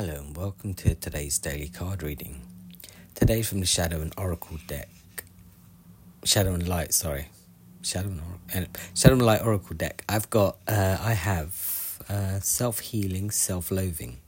[0.00, 2.40] Hello and welcome to today's daily card reading.
[3.16, 4.88] Today from the Shadow and Oracle deck.
[6.22, 7.26] Shadow and Light, sorry.
[7.82, 8.20] Shadow and,
[8.66, 10.04] Or- Shadow and Light Oracle deck.
[10.08, 14.18] I've got, uh, I have uh, self healing, self loathing.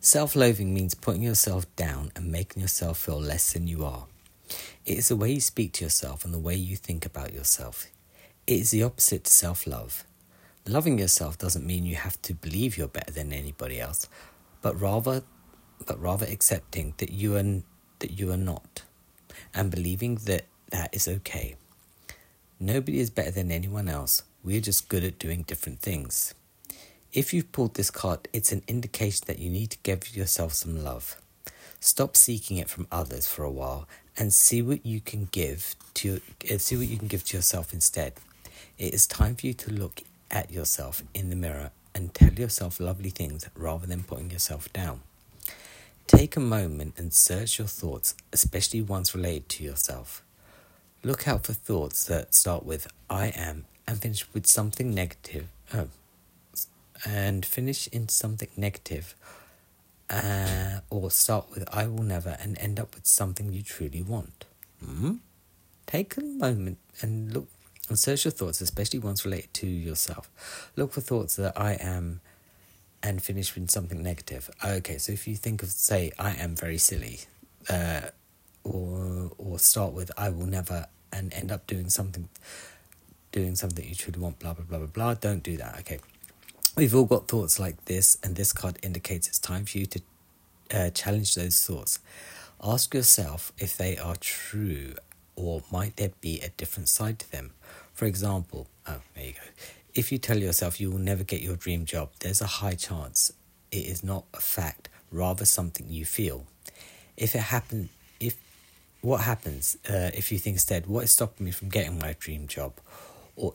[0.00, 4.06] Self loathing means putting yourself down and making yourself feel less than you are.
[4.86, 7.84] It is the way you speak to yourself and the way you think about yourself.
[8.46, 10.04] It is the opposite to self love.
[10.66, 14.08] Loving yourself doesn't mean you have to believe you're better than anybody else,
[14.66, 15.22] but rather
[15.86, 17.62] but rather accepting that you are
[18.00, 18.82] that you are not
[19.54, 21.54] and believing that that is okay.
[22.58, 24.24] Nobody is better than anyone else.
[24.42, 26.34] We're just good at doing different things.
[27.12, 30.82] If you've pulled this card, it's an indication that you need to give yourself some
[30.82, 31.14] love.
[31.78, 36.20] Stop seeking it from others for a while and see what you can give to
[36.50, 38.14] uh, see what you can give to yourself instead.
[38.78, 42.78] It is time for you to look at yourself in the mirror and tell yourself
[42.78, 45.00] lovely things rather than putting yourself down.
[46.06, 50.22] Take a moment and search your thoughts, especially ones related to yourself.
[51.02, 55.48] Look out for thoughts that start with I am and finish with something negative.
[55.72, 55.88] Oh,
[57.04, 59.14] and finish in something negative,
[60.10, 64.44] uh, or start with I will never and end up with something you truly want.
[64.84, 65.14] Hmm?
[65.86, 67.48] Take a moment and look
[67.88, 70.70] and your thoughts, especially ones related to yourself.
[70.76, 72.20] Look for thoughts that I am
[73.02, 74.50] and finish with something negative.
[74.64, 77.20] Okay, so if you think of, say, I am very silly,
[77.68, 78.02] uh,
[78.64, 82.28] or or start with I will never and end up doing something
[83.30, 85.14] doing something you truly want, blah blah blah blah blah.
[85.14, 85.78] Don't do that.
[85.80, 86.00] Okay.
[86.76, 90.00] We've all got thoughts like this, and this card indicates it's time for you to
[90.74, 92.00] uh, challenge those thoughts.
[92.62, 94.94] Ask yourself if they are true
[95.36, 97.52] or might there be a different side to them?
[97.92, 99.40] For example, oh, there you go.
[99.94, 103.32] If you tell yourself you will never get your dream job, there's a high chance
[103.70, 106.46] it is not a fact, rather something you feel.
[107.16, 108.36] If it happens, if
[109.00, 112.46] what happens uh, if you think instead, what is stopping me from getting my dream
[112.46, 112.74] job?
[113.36, 113.54] Or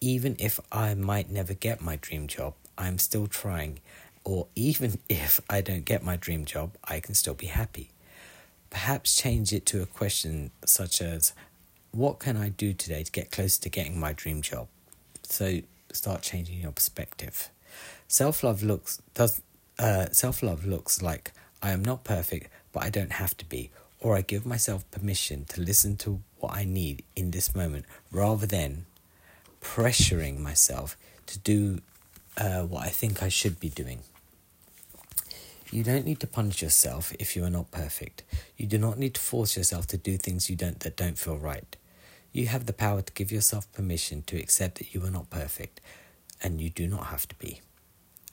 [0.00, 3.80] even if I might never get my dream job, I'm still trying.
[4.24, 7.90] Or even if I don't get my dream job, I can still be happy.
[8.70, 11.32] Perhaps change it to a question such as,
[11.92, 14.68] What can I do today to get closer to getting my dream job?
[15.22, 15.60] So
[15.92, 17.50] start changing your perspective.
[18.08, 19.42] Self love looks does
[19.78, 21.32] uh, self love looks like
[21.62, 25.44] I am not perfect, but I don't have to be, or I give myself permission
[25.46, 28.86] to listen to what I need in this moment, rather than
[29.60, 31.80] pressuring myself to do
[32.36, 34.00] uh, what I think I should be doing.
[35.72, 38.22] You don't need to punish yourself if you are not perfect.
[38.56, 41.36] You do not need to force yourself to do things you don't that don't feel
[41.36, 41.76] right.
[42.32, 45.80] You have the power to give yourself permission to accept that you are not perfect
[46.40, 47.60] and you do not have to be.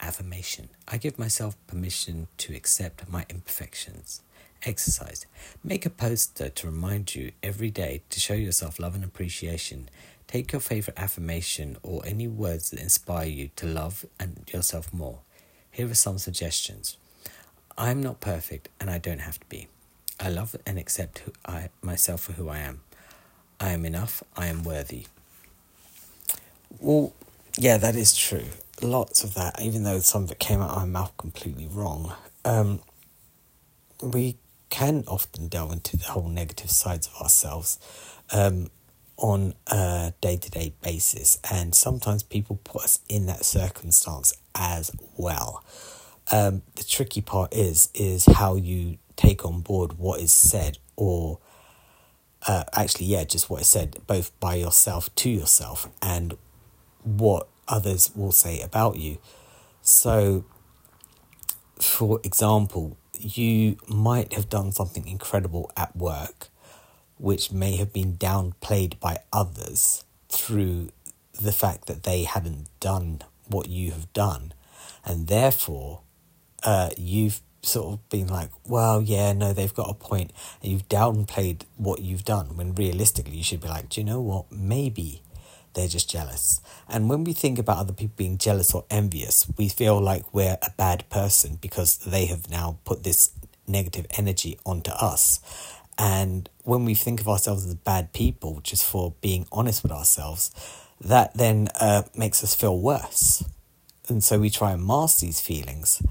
[0.00, 0.68] Affirmation.
[0.86, 4.20] I give myself permission to accept my imperfections.
[4.62, 5.26] Exercise.
[5.64, 9.88] Make a poster to remind you every day to show yourself love and appreciation.
[10.28, 15.18] Take your favorite affirmation or any words that inspire you to love and yourself more.
[15.70, 16.96] Here are some suggestions.
[17.76, 19.68] I'm not perfect and I don't have to be.
[20.20, 22.80] I love and accept who I, myself for who I am.
[23.60, 24.22] I am enough.
[24.36, 25.06] I am worthy.
[26.80, 27.12] Well,
[27.58, 28.46] yeah, that is true.
[28.82, 32.12] Lots of that, even though some of it came out of my mouth completely wrong.
[32.44, 32.80] Um,
[34.02, 34.36] we
[34.70, 37.78] can often delve into the whole negative sides of ourselves
[38.32, 38.70] um,
[39.16, 44.90] on a day to day basis, and sometimes people put us in that circumstance as
[45.16, 45.62] well.
[46.34, 51.38] Um, the tricky part is is how you take on board what is said, or
[52.48, 56.36] uh, actually, yeah, just what is said, both by yourself to yourself and
[57.04, 59.18] what others will say about you.
[59.80, 60.44] So,
[61.80, 66.48] for example, you might have done something incredible at work,
[67.16, 70.88] which may have been downplayed by others through
[71.40, 74.52] the fact that they hadn't done what you have done,
[75.04, 76.00] and therefore,
[76.64, 80.88] uh, you've sort of been like, well, yeah, no, they've got a point, and you've
[80.88, 84.50] downplayed what you've done when realistically you should be like, do you know what?
[84.50, 85.22] Maybe
[85.74, 86.60] they're just jealous.
[86.88, 90.58] And when we think about other people being jealous or envious, we feel like we're
[90.62, 93.32] a bad person because they have now put this
[93.66, 95.40] negative energy onto us.
[95.98, 100.50] And when we think of ourselves as bad people, just for being honest with ourselves,
[101.00, 103.44] that then uh, makes us feel worse.
[104.08, 106.02] And so we try and mask these feelings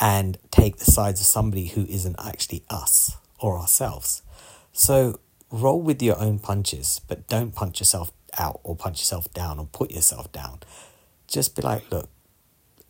[0.00, 4.22] and take the sides of somebody who isn't actually us or ourselves.
[4.72, 5.20] So
[5.50, 9.66] roll with your own punches, but don't punch yourself out or punch yourself down or
[9.70, 10.60] put yourself down.
[11.28, 12.08] Just be like, look,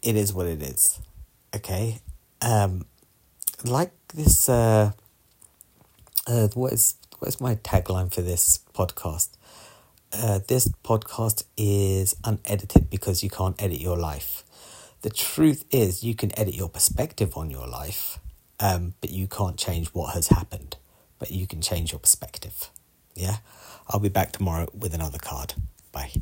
[0.01, 1.01] it is what it is.
[1.55, 1.99] Okay?
[2.41, 2.87] Um,
[3.65, 4.49] like this.
[4.49, 4.93] Uh,
[6.27, 9.31] uh, what is what is my tagline for this podcast?
[10.13, 14.45] Uh, this podcast is unedited because you can't edit your life.
[15.01, 18.19] The truth is, you can edit your perspective on your life,
[18.61, 20.77] um, but you can't change what has happened.
[21.19, 22.71] But you can change your perspective.
[23.15, 23.39] Yeah,
[23.89, 25.55] I'll be back tomorrow with another card.
[25.93, 26.13] Bye.